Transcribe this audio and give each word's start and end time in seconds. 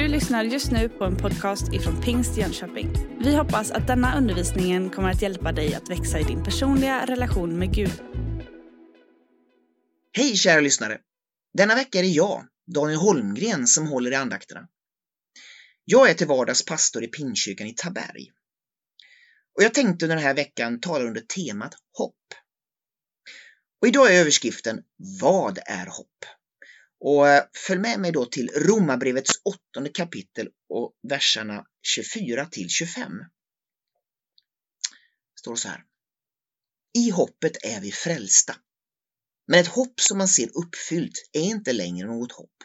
Du 0.00 0.08
lyssnar 0.08 0.44
just 0.44 0.70
nu 0.70 0.88
på 0.88 1.04
en 1.04 1.16
podcast 1.16 1.72
ifrån 1.72 2.02
Pingst 2.02 2.36
Jönköping. 2.36 2.92
Vi 3.24 3.36
hoppas 3.36 3.70
att 3.70 3.86
denna 3.86 4.18
undervisning 4.18 4.90
kommer 4.90 5.10
att 5.10 5.22
hjälpa 5.22 5.52
dig 5.52 5.74
att 5.74 5.90
växa 5.90 6.20
i 6.20 6.22
din 6.22 6.44
personliga 6.44 7.06
relation 7.06 7.58
med 7.58 7.74
Gud. 7.74 8.02
Hej 10.12 10.36
kära 10.36 10.60
lyssnare! 10.60 10.98
Denna 11.58 11.74
vecka 11.74 11.98
är 11.98 12.02
det 12.02 12.08
jag, 12.08 12.44
Daniel 12.74 12.98
Holmgren, 12.98 13.66
som 13.66 13.86
håller 13.86 14.10
i 14.10 14.14
andakterna. 14.14 14.68
Jag 15.84 16.10
är 16.10 16.14
till 16.14 16.26
vardags 16.26 16.64
pastor 16.64 17.04
i 17.04 17.06
Pingstkyrkan 17.06 17.66
i 17.66 17.74
Taberg. 17.74 18.30
Och 19.56 19.62
jag 19.62 19.74
tänkte 19.74 20.04
under 20.04 20.16
den 20.16 20.24
här 20.24 20.34
veckan 20.34 20.80
tala 20.80 21.04
under 21.04 21.20
temat 21.20 21.74
hopp. 21.98 22.34
Och 23.82 23.88
idag 23.88 24.14
är 24.14 24.20
överskriften 24.20 24.82
Vad 25.20 25.58
är 25.66 25.86
hopp? 25.86 26.39
Och 27.00 27.28
eh, 27.28 27.44
följ 27.66 27.80
med 27.80 28.00
mig 28.00 28.12
då 28.12 28.26
till 28.26 28.48
Romarbrevets 28.48 29.30
åttonde 29.44 29.90
kapitel 29.90 30.48
och 30.68 30.94
verserna 31.08 31.64
24 31.82 32.46
till 32.46 32.68
25. 32.68 33.12
Det 35.34 35.38
står 35.38 35.56
så 35.56 35.68
här. 35.68 35.84
I 36.98 37.10
hoppet 37.10 37.64
är 37.64 37.80
vi 37.80 37.92
frälsta. 37.92 38.56
Men 39.46 39.60
ett 39.60 39.66
hopp 39.66 40.00
som 40.00 40.18
man 40.18 40.28
ser 40.28 40.50
uppfyllt 40.58 41.28
är 41.32 41.40
inte 41.40 41.72
längre 41.72 42.06
något 42.06 42.32
hopp. 42.32 42.56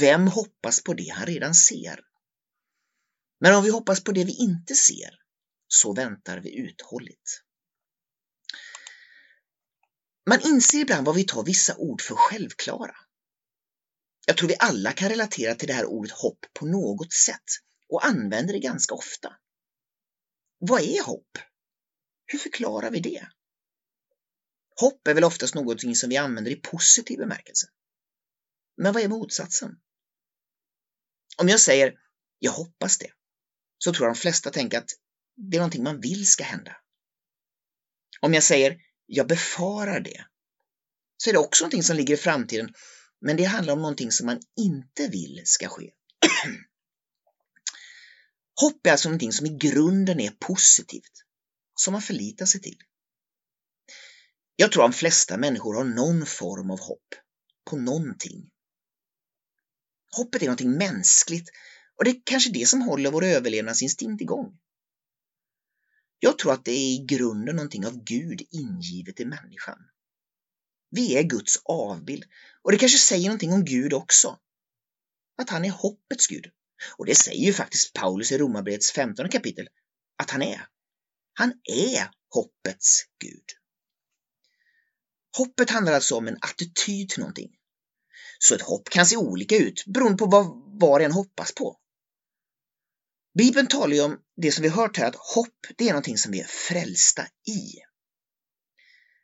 Vem 0.00 0.26
hoppas 0.26 0.82
på 0.82 0.94
det 0.94 1.08
han 1.08 1.26
redan 1.26 1.54
ser? 1.54 2.00
Men 3.40 3.54
om 3.54 3.64
vi 3.64 3.70
hoppas 3.70 4.04
på 4.04 4.12
det 4.12 4.24
vi 4.24 4.36
inte 4.36 4.74
ser, 4.74 5.10
så 5.68 5.94
väntar 5.94 6.40
vi 6.40 6.58
uthålligt. 6.58 7.42
Man 10.28 10.40
inser 10.40 10.78
ibland 10.78 11.06
vad 11.06 11.14
vi 11.14 11.24
tar 11.24 11.44
vissa 11.44 11.76
ord 11.76 12.02
för 12.02 12.14
självklara. 12.14 12.96
Jag 14.28 14.36
tror 14.36 14.48
vi 14.48 14.56
alla 14.58 14.92
kan 14.92 15.08
relatera 15.08 15.54
till 15.54 15.68
det 15.68 15.74
här 15.74 15.84
ordet 15.84 16.12
hopp 16.12 16.46
på 16.52 16.66
något 16.66 17.12
sätt 17.12 17.44
och 17.88 18.06
använder 18.06 18.52
det 18.52 18.58
ganska 18.58 18.94
ofta. 18.94 19.36
Vad 20.58 20.82
är 20.82 21.02
hopp? 21.02 21.38
Hur 22.26 22.38
förklarar 22.38 22.90
vi 22.90 23.00
det? 23.00 23.28
Hopp 24.80 25.08
är 25.08 25.14
väl 25.14 25.24
oftast 25.24 25.54
något 25.54 25.96
som 25.96 26.10
vi 26.10 26.16
använder 26.16 26.50
i 26.50 26.56
positiv 26.56 27.18
bemärkelse. 27.18 27.66
Men 28.76 28.92
vad 28.92 29.02
är 29.02 29.08
motsatsen? 29.08 29.70
Om 31.36 31.48
jag 31.48 31.60
säger 31.60 31.94
jag 32.38 32.52
hoppas 32.52 32.98
det, 32.98 33.12
så 33.78 33.92
tror 33.92 34.06
jag 34.06 34.16
de 34.16 34.20
flesta 34.20 34.50
tänker 34.50 34.78
att 34.78 34.90
det 35.36 35.56
är 35.56 35.60
någonting 35.60 35.84
man 35.84 36.00
vill 36.00 36.26
ska 36.26 36.44
hända. 36.44 36.76
Om 38.20 38.34
jag 38.34 38.42
säger 38.42 38.80
jag 39.06 39.28
befarar 39.28 40.00
det, 40.00 40.24
så 41.16 41.30
är 41.30 41.34
det 41.34 41.38
också 41.40 41.64
någonting 41.64 41.82
som 41.82 41.96
ligger 41.96 42.14
i 42.14 42.16
framtiden 42.16 42.74
men 43.20 43.36
det 43.36 43.44
handlar 43.44 43.72
om 43.72 43.82
någonting 43.82 44.12
som 44.12 44.26
man 44.26 44.40
inte 44.56 45.08
vill 45.08 45.42
ska 45.44 45.68
ske. 45.68 45.90
Hopp 48.60 48.86
är 48.86 48.90
alltså 48.90 49.08
någonting 49.08 49.32
som 49.32 49.46
i 49.46 49.56
grunden 49.56 50.20
är 50.20 50.30
positivt, 50.30 51.24
som 51.74 51.92
man 51.92 52.02
förlitar 52.02 52.46
sig 52.46 52.60
till. 52.60 52.78
Jag 54.56 54.72
tror 54.72 54.84
att 54.84 54.92
de 54.92 54.96
flesta 54.96 55.36
människor 55.36 55.74
har 55.74 55.84
någon 55.84 56.26
form 56.26 56.70
av 56.70 56.80
hopp 56.80 57.14
på 57.70 57.76
någonting. 57.76 58.50
Hoppet 60.16 60.42
är 60.42 60.46
någonting 60.46 60.72
mänskligt 60.72 61.50
och 61.96 62.04
det 62.04 62.10
är 62.10 62.22
kanske 62.24 62.50
det 62.50 62.66
som 62.66 62.82
håller 62.82 63.10
vår 63.10 63.24
överlevnadsinstinkt 63.24 64.22
igång. 64.22 64.58
Jag 66.18 66.38
tror 66.38 66.52
att 66.52 66.64
det 66.64 66.72
är 66.72 66.94
i 66.94 67.04
grunden 67.08 67.56
någonting 67.56 67.86
av 67.86 68.04
Gud 68.04 68.42
ingivet 68.50 69.20
i 69.20 69.24
människan. 69.24 69.78
Vi 70.90 71.16
är 71.16 71.22
Guds 71.22 71.60
avbild 71.64 72.24
och 72.62 72.72
det 72.72 72.78
kanske 72.78 72.98
säger 72.98 73.28
någonting 73.28 73.52
om 73.52 73.64
Gud 73.64 73.92
också. 73.92 74.38
Att 75.42 75.50
han 75.50 75.64
är 75.64 75.70
hoppets 75.70 76.26
Gud. 76.26 76.46
Och 76.96 77.06
det 77.06 77.14
säger 77.14 77.46
ju 77.46 77.52
faktiskt 77.52 77.92
Paulus 77.92 78.32
i 78.32 78.38
Romarbrevets 78.38 78.92
15 78.92 79.28
kapitel 79.28 79.68
att 80.18 80.30
han 80.30 80.42
är. 80.42 80.66
Han 81.32 81.52
är 81.64 82.10
hoppets 82.34 83.02
Gud. 83.18 83.44
Hoppet 85.36 85.70
handlar 85.70 85.92
alltså 85.92 86.16
om 86.16 86.28
en 86.28 86.38
attityd 86.40 87.08
till 87.08 87.20
någonting. 87.20 87.50
Så 88.38 88.54
ett 88.54 88.62
hopp 88.62 88.90
kan 88.90 89.06
se 89.06 89.16
olika 89.16 89.56
ut 89.56 89.84
beroende 89.86 90.18
på 90.18 90.26
vad 90.26 90.46
var 90.80 91.00
en 91.00 91.12
hoppas 91.12 91.52
på. 91.52 91.80
Bibeln 93.38 93.66
talar 93.66 93.94
ju 93.94 94.00
om 94.00 94.18
det 94.36 94.52
som 94.52 94.62
vi 94.62 94.68
hört 94.68 94.96
här, 94.96 95.06
att 95.06 95.16
hopp 95.34 95.66
det 95.76 95.84
är 95.84 95.92
någonting 95.92 96.18
som 96.18 96.32
vi 96.32 96.40
är 96.40 96.46
frälsta 96.46 97.22
i. 97.46 97.87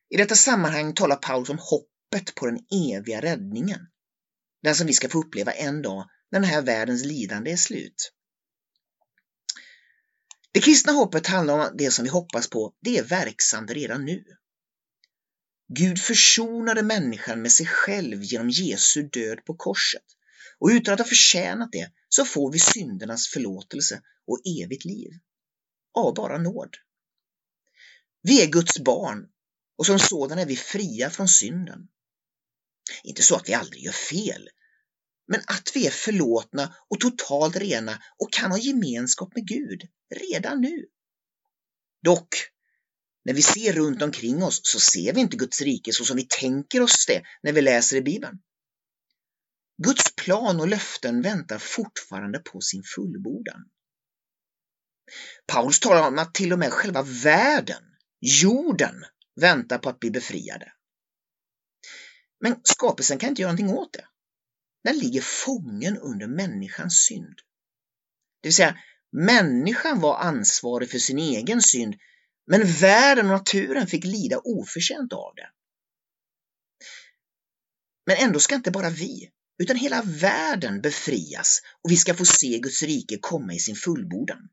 I 0.09 0.17
detta 0.17 0.35
sammanhang 0.35 0.95
talar 0.95 1.17
Paulus 1.17 1.49
om 1.49 1.59
hoppet 1.59 2.35
på 2.35 2.47
den 2.47 2.59
eviga 2.71 3.21
räddningen. 3.21 3.81
Den 4.63 4.75
som 4.75 4.87
vi 4.87 4.93
ska 4.93 5.09
få 5.09 5.19
uppleva 5.19 5.53
en 5.53 5.83
dag 5.83 6.09
när 6.31 6.41
den 6.41 6.51
här 6.51 6.63
världens 6.63 7.05
lidande 7.05 7.53
är 7.53 7.57
slut. 7.57 8.13
Det 10.53 10.61
kristna 10.61 10.93
hoppet 10.93 11.27
handlar 11.27 11.55
om 11.55 11.61
att 11.61 11.79
det 11.79 11.91
som 11.91 12.05
vi 12.05 12.11
hoppas 12.11 12.51
på, 12.51 12.75
det 12.81 12.99
är 12.99 13.03
verksamt 13.03 13.71
redan 13.71 14.05
nu. 14.05 14.25
Gud 15.69 15.99
försonade 15.99 16.83
människan 16.83 17.43
med 17.43 17.53
sig 17.53 17.67
själv 17.67 18.23
genom 18.23 18.51
Jesu 18.51 19.03
död 19.03 19.45
på 19.45 19.55
korset 19.55 20.05
och 20.59 20.69
utan 20.69 20.95
att 20.95 21.01
ha 21.01 21.07
förtjänat 21.07 21.73
det 21.73 21.91
så 22.09 22.25
får 22.25 22.53
vi 22.53 22.59
syndernas 22.59 23.29
förlåtelse 23.29 24.03
och 24.27 24.41
evigt 24.63 24.85
liv. 24.85 25.11
Av 25.95 26.15
bara 26.15 26.39
nåd. 26.39 26.77
Vi 28.23 28.43
är 28.43 28.47
Guds 28.47 28.79
barn 28.79 29.27
och 29.77 29.87
som 29.87 29.99
sådan 29.99 30.39
är 30.39 30.47
vi 30.47 30.57
fria 30.57 31.11
från 31.11 31.29
synden. 31.29 31.89
Inte 33.03 33.23
så 33.23 33.37
att 33.37 33.49
vi 33.49 33.55
aldrig 33.55 33.83
gör 33.83 33.93
fel, 33.93 34.49
men 35.29 35.41
att 35.47 35.71
vi 35.75 35.87
är 35.87 35.91
förlåtna 35.91 36.75
och 36.89 37.01
totalt 37.01 37.57
rena 37.57 38.03
och 38.19 38.33
kan 38.33 38.51
ha 38.51 38.59
gemenskap 38.59 39.35
med 39.35 39.47
Gud 39.47 39.83
redan 40.15 40.61
nu. 40.61 40.87
Dock, 42.03 42.35
när 43.25 43.35
vi 43.35 43.43
ser 43.43 43.73
runt 43.73 44.03
omkring 44.03 44.43
oss 44.43 44.61
så 44.63 44.81
ser 44.81 45.13
vi 45.13 45.21
inte 45.21 45.37
Guds 45.37 45.61
rike 45.61 45.93
så 45.93 46.05
som 46.05 46.17
vi 46.17 46.27
tänker 46.29 46.81
oss 46.81 47.07
det 47.07 47.23
när 47.43 47.53
vi 47.53 47.63
läser 47.63 47.97
i 47.97 48.03
Bibeln. 48.03 48.39
Guds 49.83 50.17
plan 50.17 50.61
och 50.61 50.69
löften 50.69 51.23
väntar 51.23 51.59
fortfarande 51.59 52.39
på 52.39 52.61
sin 52.61 52.83
fullbordan. 52.95 53.65
Paulus 55.47 55.81
talar 55.81 56.09
om 56.09 56.19
att 56.19 56.35
till 56.35 56.53
och 56.53 56.59
med 56.59 56.73
själva 56.73 57.03
världen, 57.03 57.83
jorden, 58.21 59.05
väntar 59.41 59.79
på 59.79 59.89
att 59.89 60.01
bli 60.01 60.11
befriade. 60.11 60.73
Men 62.41 62.61
skapelsen 62.63 63.19
kan 63.19 63.29
inte 63.29 63.43
göra 63.43 63.53
någonting 63.53 63.79
åt 63.79 63.93
det. 63.93 64.07
Den 64.85 64.99
ligger 64.99 65.21
fången 65.21 65.99
under 65.99 66.27
människans 66.27 66.95
synd. 66.95 67.37
Det 68.41 68.49
vill 68.49 68.55
säga, 68.55 68.79
människan 69.13 70.01
var 70.01 70.19
ansvarig 70.19 70.91
för 70.91 70.99
sin 70.99 71.19
egen 71.19 71.63
synd, 71.63 71.95
men 72.47 72.73
världen 72.73 73.27
och 73.27 73.33
naturen 73.33 73.87
fick 73.87 74.05
lida 74.05 74.39
oförtjänt 74.39 75.13
av 75.13 75.35
det. 75.37 75.51
Men 78.07 78.17
ändå 78.17 78.41
ska 78.41 78.55
inte 78.55 78.71
bara 78.71 78.91
vi, 78.91 79.31
utan 79.59 79.77
hela 79.77 80.03
världen 80.03 80.81
befrias 80.81 81.61
och 81.83 81.91
vi 81.91 81.97
ska 81.97 82.15
få 82.15 82.25
se 82.25 82.59
Guds 82.59 82.83
rike 82.83 83.19
komma 83.21 83.55
i 83.55 83.59
sin 83.59 83.77
fullbordan 83.77 84.49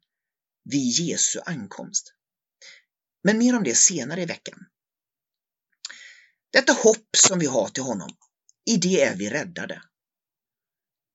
vid 0.63 0.91
Jesu 0.91 1.39
ankomst. 1.45 2.13
Men 3.23 3.37
mer 3.37 3.57
om 3.57 3.63
det 3.63 3.75
senare 3.75 4.21
i 4.21 4.25
veckan. 4.25 4.65
Detta 6.51 6.73
hopp 6.73 7.07
som 7.17 7.39
vi 7.39 7.45
har 7.45 7.67
till 7.67 7.83
honom, 7.83 8.09
i 8.65 8.77
det 8.77 9.01
är 9.01 9.15
vi 9.15 9.29
räddade. 9.29 9.83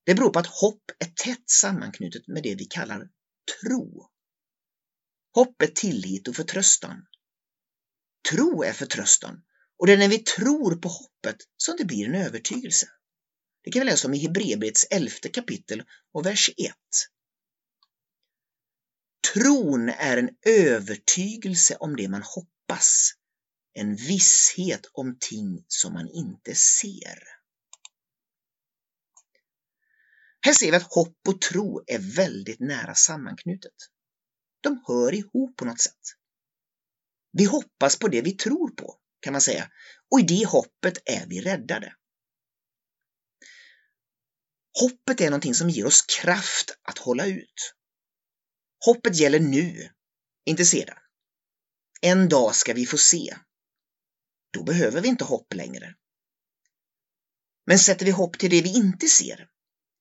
Det 0.05 0.15
beror 0.15 0.29
på 0.29 0.39
att 0.39 0.47
hopp 0.47 0.83
är 0.99 1.05
tätt 1.05 1.49
sammanknutet 1.49 2.27
med 2.27 2.43
det 2.43 2.55
vi 2.55 2.65
kallar 2.65 3.09
tro. 3.61 4.09
Hopp 5.33 5.61
är 5.61 5.67
tillit 5.67 6.27
och 6.27 6.35
förtröstan. 6.35 7.05
Tro 8.31 8.63
är 8.63 8.73
förtröstan 8.73 9.43
och 9.77 9.87
det 9.87 9.93
är 9.93 9.97
när 9.97 10.09
vi 10.09 10.19
tror 10.19 10.75
på 10.75 10.87
hoppet 10.87 11.37
som 11.57 11.75
det 11.77 11.85
blir 11.85 12.05
en 12.05 12.15
övertygelse. 12.15 12.87
Det 13.63 13.71
kan 13.71 13.79
vi 13.79 13.85
läsa 13.85 14.07
om 14.07 14.13
i 14.13 14.17
Hebreerbrevets 14.17 14.83
elfte 14.83 15.29
kapitel 15.29 15.83
och 16.13 16.25
vers 16.25 16.49
1. 16.57 16.73
Tron 19.33 19.89
är 19.89 20.17
en 20.17 20.29
övertygelse 20.45 21.75
om 21.75 21.95
det 21.95 22.07
man 22.07 22.23
hoppas, 22.23 23.11
en 23.77 23.95
visshet 23.95 24.85
om 24.93 25.17
ting 25.19 25.65
som 25.67 25.93
man 25.93 26.09
inte 26.13 26.55
ser. 26.55 27.23
Här 30.41 30.53
ser 30.53 30.71
vi 30.71 30.77
att 30.77 30.93
hopp 30.93 31.17
och 31.27 31.41
tro 31.41 31.83
är 31.87 32.15
väldigt 32.15 32.59
nära 32.59 32.95
sammanknutet. 32.95 33.73
De 34.61 34.83
hör 34.87 35.13
ihop 35.13 35.57
på 35.57 35.65
något 35.65 35.81
sätt. 35.81 36.01
Vi 37.31 37.45
hoppas 37.45 37.99
på 37.99 38.07
det 38.07 38.21
vi 38.21 38.31
tror 38.31 38.69
på, 38.69 38.99
kan 39.19 39.31
man 39.31 39.41
säga, 39.41 39.71
och 40.11 40.19
i 40.19 40.23
det 40.23 40.47
hoppet 40.47 40.97
är 41.05 41.27
vi 41.27 41.41
räddade. 41.41 41.95
Hoppet 44.81 45.21
är 45.21 45.29
någonting 45.29 45.55
som 45.55 45.69
ger 45.69 45.85
oss 45.85 46.01
kraft 46.01 46.77
att 46.81 46.97
hålla 46.97 47.25
ut. 47.25 47.73
Hoppet 48.85 49.15
gäller 49.15 49.39
nu, 49.39 49.89
inte 50.45 50.65
sedan. 50.65 50.97
En 52.01 52.29
dag 52.29 52.55
ska 52.55 52.73
vi 52.73 52.85
få 52.85 52.97
se. 52.97 53.37
Då 54.57 54.63
behöver 54.63 55.01
vi 55.01 55.07
inte 55.07 55.23
hopp 55.23 55.53
längre. 55.53 55.95
Men 57.65 57.79
sätter 57.79 58.05
vi 58.05 58.11
hopp 58.11 58.39
till 58.39 58.49
det 58.49 58.61
vi 58.61 58.75
inte 58.75 59.07
ser, 59.07 59.47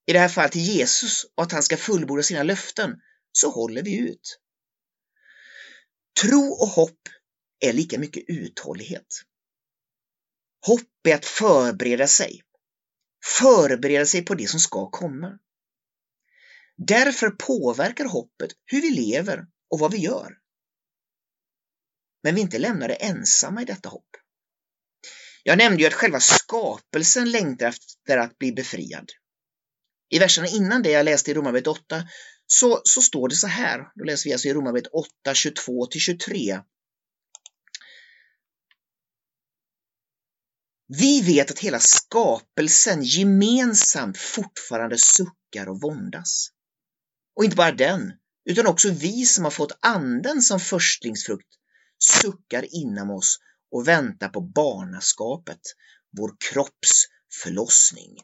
i 0.06 0.12
det 0.12 0.18
här 0.18 0.28
fallet 0.28 0.52
till 0.52 0.60
Jesus 0.60 1.24
och 1.34 1.42
att 1.42 1.52
han 1.52 1.62
ska 1.62 1.76
fullborda 1.76 2.22
sina 2.22 2.42
löften, 2.42 3.00
så 3.32 3.50
håller 3.50 3.82
vi 3.82 3.98
ut. 3.98 4.40
Tro 6.22 6.52
och 6.52 6.68
hopp 6.68 7.00
är 7.60 7.72
lika 7.72 7.98
mycket 7.98 8.24
uthållighet. 8.28 9.06
Hopp 10.66 11.06
är 11.08 11.14
att 11.14 11.26
förbereda 11.26 12.06
sig. 12.06 12.42
Förbereda 13.38 14.06
sig 14.06 14.24
på 14.24 14.34
det 14.34 14.46
som 14.46 14.60
ska 14.60 14.90
komma. 14.90 15.38
Därför 16.76 17.30
påverkar 17.30 18.04
hoppet 18.04 18.50
hur 18.64 18.82
vi 18.82 18.90
lever 18.90 19.46
och 19.70 19.78
vad 19.78 19.92
vi 19.92 19.98
gör. 19.98 20.38
Men 22.22 22.34
vi 22.34 22.40
är 22.40 22.44
inte 22.44 22.58
lämnade 22.58 22.94
ensamma 22.94 23.62
i 23.62 23.64
detta 23.64 23.88
hopp. 23.88 24.25
Jag 25.48 25.58
nämnde 25.58 25.82
ju 25.82 25.86
att 25.86 25.94
själva 25.94 26.20
skapelsen 26.20 27.30
längtar 27.30 27.66
efter 27.66 28.18
att 28.18 28.38
bli 28.38 28.52
befriad. 28.52 29.10
I 30.08 30.18
verserna 30.18 30.48
innan 30.48 30.82
det 30.82 30.90
jag 30.90 31.04
läste 31.04 31.30
i 31.30 31.34
Romarbrevet 31.34 31.66
8 31.66 32.08
så, 32.46 32.80
så 32.84 33.02
står 33.02 33.28
det 33.28 33.34
så 33.34 33.46
här, 33.46 33.88
då 33.94 34.04
läser 34.04 34.24
vi 34.24 34.32
alltså 34.32 34.48
i 34.48 34.54
Romarbrevet 34.54 34.92
8, 34.92 35.32
22-23. 35.32 36.62
Vi 40.98 41.20
vet 41.20 41.50
att 41.50 41.58
hela 41.58 41.80
skapelsen 41.80 43.02
gemensamt 43.02 44.18
fortfarande 44.18 44.98
suckar 44.98 45.68
och 45.68 45.80
våndas. 45.80 46.48
Och 47.36 47.44
inte 47.44 47.56
bara 47.56 47.72
den, 47.72 48.12
utan 48.50 48.66
också 48.66 48.90
vi 48.90 49.26
som 49.26 49.44
har 49.44 49.50
fått 49.50 49.78
anden 49.80 50.42
som 50.42 50.60
förstlingsfrukt 50.60 51.48
suckar 51.98 52.74
inom 52.74 53.10
oss 53.10 53.38
och 53.76 53.88
väntar 53.88 54.28
på 54.28 54.40
barnaskapet, 54.40 55.60
vår 56.16 56.36
kropps 56.50 57.06
förlossning. 57.42 58.16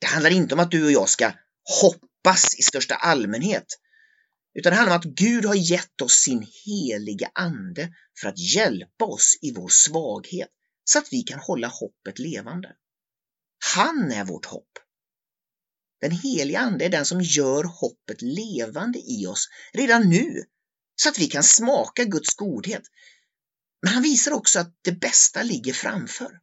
Det 0.00 0.06
handlar 0.06 0.30
inte 0.30 0.54
om 0.54 0.60
att 0.60 0.70
du 0.70 0.84
och 0.84 0.92
jag 0.92 1.08
ska 1.08 1.32
hoppas 1.82 2.58
i 2.58 2.62
största 2.62 2.94
allmänhet, 2.94 3.66
utan 4.54 4.70
det 4.70 4.76
handlar 4.76 4.94
om 4.94 5.00
att 5.00 5.16
Gud 5.16 5.44
har 5.44 5.54
gett 5.54 6.00
oss 6.00 6.12
sin 6.12 6.46
heliga 6.64 7.30
ande 7.34 7.94
för 8.20 8.28
att 8.28 8.38
hjälpa 8.54 9.04
oss 9.04 9.38
i 9.42 9.54
vår 9.54 9.68
svaghet 9.68 10.50
så 10.84 10.98
att 10.98 11.08
vi 11.12 11.22
kan 11.22 11.38
hålla 11.38 11.68
hoppet 11.68 12.18
levande. 12.18 12.76
Han 13.74 14.12
är 14.12 14.24
vårt 14.24 14.46
hopp. 14.46 14.78
Den 16.00 16.10
heliga 16.10 16.60
Ande 16.60 16.84
är 16.84 16.88
den 16.88 17.04
som 17.04 17.20
gör 17.20 17.64
hoppet 17.64 18.22
levande 18.22 18.98
i 18.98 19.26
oss 19.26 19.48
redan 19.72 20.08
nu 20.08 20.44
så 21.02 21.08
att 21.08 21.18
vi 21.18 21.26
kan 21.26 21.42
smaka 21.42 22.04
Guds 22.04 22.34
godhet. 22.34 22.82
Men 23.82 23.92
han 23.92 24.02
visar 24.02 24.32
också 24.32 24.60
att 24.60 24.74
det 24.82 24.92
bästa 24.92 25.42
ligger 25.42 25.72
framför. 25.72 26.40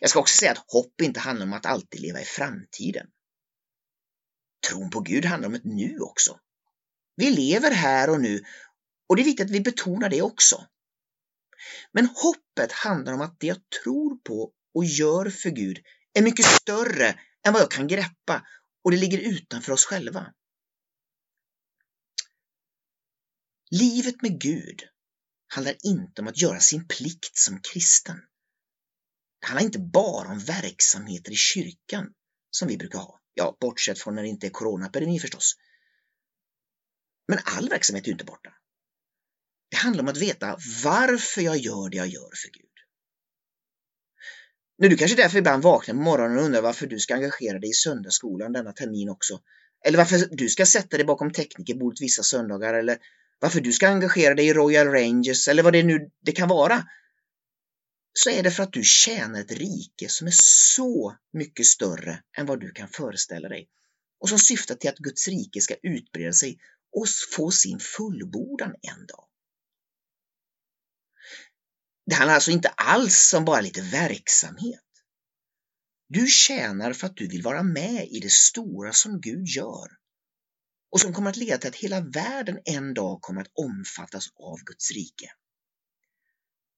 Jag 0.00 0.10
ska 0.10 0.20
också 0.20 0.36
säga 0.36 0.52
att 0.52 0.64
hopp 0.72 1.00
inte 1.00 1.20
handlar 1.20 1.46
om 1.46 1.52
att 1.52 1.66
alltid 1.66 2.00
leva 2.00 2.20
i 2.20 2.24
framtiden. 2.24 3.06
Tron 4.68 4.90
på 4.90 5.00
Gud 5.00 5.24
handlar 5.24 5.48
om 5.48 5.54
ett 5.54 5.64
nu 5.64 5.98
också. 6.00 6.38
Vi 7.16 7.30
lever 7.30 7.70
här 7.70 8.10
och 8.10 8.20
nu 8.20 8.44
och 9.08 9.16
det 9.16 9.22
är 9.22 9.24
viktigt 9.24 9.44
att 9.44 9.50
vi 9.50 9.60
betonar 9.60 10.08
det 10.08 10.22
också. 10.22 10.66
Men 11.92 12.06
hoppet 12.06 12.72
handlar 12.72 13.12
om 13.12 13.20
att 13.20 13.40
det 13.40 13.46
jag 13.46 13.58
tror 13.82 14.16
på 14.16 14.52
och 14.74 14.84
gör 14.84 15.30
för 15.30 15.50
Gud 15.50 15.78
är 16.12 16.22
mycket 16.22 16.46
större 16.46 17.08
än 17.46 17.52
vad 17.52 17.62
jag 17.62 17.70
kan 17.70 17.88
greppa 17.88 18.46
och 18.84 18.90
det 18.90 18.96
ligger 18.96 19.18
utanför 19.18 19.72
oss 19.72 19.84
själva. 19.84 20.32
Livet 23.70 24.22
med 24.22 24.40
Gud 24.40 24.82
handlar 25.46 25.76
inte 25.82 26.22
om 26.22 26.28
att 26.28 26.42
göra 26.42 26.60
sin 26.60 26.88
plikt 26.88 27.36
som 27.38 27.60
kristen. 27.60 28.16
Det 29.40 29.46
handlar 29.46 29.64
inte 29.64 29.78
bara 29.78 30.28
om 30.28 30.38
verksamheter 30.38 31.32
i 31.32 31.36
kyrkan 31.36 32.12
som 32.50 32.68
vi 32.68 32.76
brukar 32.76 32.98
ha. 32.98 33.20
Ja, 33.34 33.56
bortsett 33.60 33.98
från 33.98 34.14
när 34.14 34.22
det 34.22 34.28
inte 34.28 34.46
är 34.46 34.50
coronapandemi 34.50 35.18
förstås. 35.18 35.56
Men 37.28 37.38
all 37.44 37.68
verksamhet 37.68 38.04
är 38.04 38.06
ju 38.06 38.12
inte 38.12 38.24
borta. 38.24 38.50
Det 39.70 39.76
handlar 39.76 40.02
om 40.02 40.08
att 40.08 40.16
veta 40.16 40.58
varför 40.84 41.42
jag 41.42 41.56
gör 41.56 41.90
det 41.90 41.96
jag 41.96 42.08
gör 42.08 42.30
för 42.42 42.50
Gud. 42.50 42.70
Nu, 44.78 44.88
du 44.88 44.96
kanske 44.96 45.16
därför 45.16 45.38
ibland 45.38 45.62
vaknar 45.62 45.94
på 45.94 46.00
morgonen 46.00 46.38
och 46.38 46.44
undrar 46.44 46.62
varför 46.62 46.86
du 46.86 46.98
ska 46.98 47.14
engagera 47.14 47.58
dig 47.58 47.70
i 47.70 47.72
söndagsskolan 47.72 48.52
denna 48.52 48.72
termin 48.72 49.08
också. 49.08 49.40
Eller 49.84 49.98
varför 49.98 50.28
du 50.30 50.48
ska 50.48 50.66
sätta 50.66 50.96
dig 50.96 51.06
bakom 51.06 51.32
teknikerbordet 51.32 52.00
vissa 52.00 52.22
söndagar 52.22 52.74
eller 52.74 52.98
varför 53.40 53.60
du 53.60 53.72
ska 53.72 53.88
engagera 53.88 54.34
dig 54.34 54.46
i 54.46 54.52
Royal 54.52 54.86
Rangers 54.86 55.48
eller 55.48 55.62
vad 55.62 55.72
det 55.72 55.82
nu 55.82 56.10
det 56.20 56.32
kan 56.32 56.48
vara. 56.48 56.84
Så 58.12 58.30
är 58.30 58.42
det 58.42 58.50
för 58.50 58.62
att 58.62 58.72
du 58.72 58.84
tjänar 58.84 59.40
ett 59.40 59.52
rike 59.52 60.08
som 60.08 60.26
är 60.26 60.34
så 60.74 61.16
mycket 61.32 61.66
större 61.66 62.22
än 62.36 62.46
vad 62.46 62.60
du 62.60 62.72
kan 62.72 62.88
föreställa 62.88 63.48
dig 63.48 63.68
och 64.20 64.28
som 64.28 64.38
syftar 64.38 64.74
till 64.74 64.90
att 64.90 64.98
Guds 64.98 65.28
rike 65.28 65.60
ska 65.60 65.74
utbreda 65.82 66.32
sig 66.32 66.58
och 66.92 67.06
få 67.36 67.50
sin 67.50 67.78
fullbordan 67.78 68.74
en 68.82 69.06
dag. 69.06 69.26
Det 72.06 72.14
handlar 72.14 72.34
alltså 72.34 72.50
inte 72.50 72.68
alls 72.68 73.34
om 73.34 73.44
bara 73.44 73.60
lite 73.60 73.80
verksamhet. 73.82 74.84
Du 76.08 76.26
tjänar 76.26 76.92
för 76.92 77.06
att 77.06 77.16
du 77.16 77.28
vill 77.28 77.42
vara 77.42 77.62
med 77.62 78.08
i 78.10 78.20
det 78.20 78.32
stora 78.32 78.92
som 78.92 79.20
Gud 79.20 79.46
gör 79.46 79.99
och 80.90 81.00
som 81.00 81.14
kommer 81.14 81.30
att 81.30 81.36
leda 81.36 81.58
till 81.58 81.68
att 81.68 81.76
hela 81.76 82.00
världen 82.00 82.58
en 82.64 82.94
dag 82.94 83.20
kommer 83.20 83.40
att 83.40 83.52
omfattas 83.54 84.26
av 84.36 84.58
Guds 84.64 84.90
rike. 84.90 85.32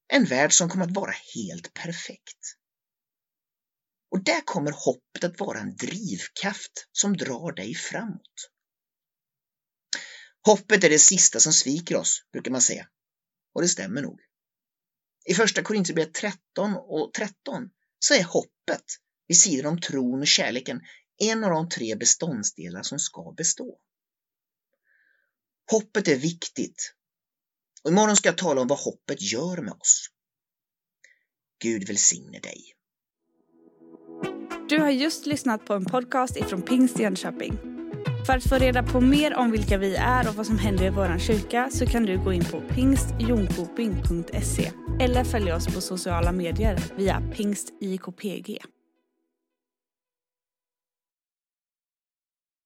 En 0.08 0.24
värld 0.24 0.52
som 0.52 0.68
kommer 0.68 0.84
att 0.84 0.94
vara 0.94 1.14
helt 1.34 1.74
perfekt. 1.74 2.56
Och 4.10 4.24
där 4.24 4.40
kommer 4.40 4.72
hoppet 4.72 5.24
att 5.24 5.40
vara 5.40 5.58
en 5.58 5.76
drivkraft 5.76 6.88
som 6.92 7.16
drar 7.16 7.52
dig 7.52 7.74
framåt. 7.74 8.50
Hoppet 10.46 10.84
är 10.84 10.90
det 10.90 10.98
sista 10.98 11.40
som 11.40 11.52
sviker 11.52 11.96
oss, 11.96 12.22
brukar 12.32 12.50
man 12.50 12.60
säga. 12.60 12.88
Och 13.54 13.62
det 13.62 13.68
stämmer 13.68 14.02
nog. 14.02 14.20
I 15.24 15.34
första 15.34 15.62
Korinthierbrevet 15.62 16.14
13 16.14 16.74
och 16.76 17.12
13 17.14 17.70
så 17.98 18.14
är 18.14 18.24
hoppet, 18.24 18.84
vid 19.26 19.38
sidan 19.38 19.72
om 19.72 19.80
tron 19.80 20.20
och 20.20 20.26
kärleken, 20.26 20.80
en 21.18 21.44
av 21.44 21.50
de 21.50 21.68
tre 21.68 21.94
beståndsdelar 21.94 22.82
som 22.82 22.98
ska 22.98 23.34
bestå. 23.36 23.78
Hoppet 25.72 26.08
är 26.08 26.16
viktigt. 26.16 26.92
Och 27.84 27.90
imorgon 27.90 28.16
ska 28.16 28.28
jag 28.28 28.38
tala 28.38 28.60
om 28.60 28.66
vad 28.66 28.78
hoppet 28.78 29.32
gör 29.32 29.62
med 29.62 29.72
oss. 29.72 30.06
Gud 31.62 31.88
välsigne 31.88 32.38
dig. 32.38 32.62
Du 34.68 34.78
har 34.78 34.90
just 34.90 35.26
lyssnat 35.26 35.66
på 35.66 35.74
en 35.74 35.84
podcast 35.84 36.36
ifrån 36.36 36.62
Pingst 36.62 36.98
Jönköping. 36.98 37.58
För 38.26 38.32
att 38.32 38.48
få 38.48 38.54
reda 38.54 38.82
på 38.82 39.00
mer 39.00 39.34
om 39.34 39.50
vilka 39.50 39.78
vi 39.78 39.96
är 39.96 40.28
och 40.28 40.34
vad 40.34 40.46
som 40.46 40.58
händer 40.58 40.84
i 40.84 40.90
vår 40.90 41.18
kyrka 41.18 41.70
så 41.72 41.86
kan 41.86 42.02
du 42.02 42.24
gå 42.24 42.32
in 42.32 42.44
på 42.44 42.60
pingstjonkoping.se 42.60 44.72
eller 45.00 45.24
följa 45.24 45.56
oss 45.56 45.66
på 45.66 45.80
sociala 45.80 46.32
medier 46.32 46.78
via 46.96 47.22
pingstjkpg. 47.36 48.58